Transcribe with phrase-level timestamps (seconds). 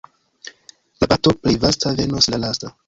[1.03, 2.77] La parto plej vasta venos la lasta.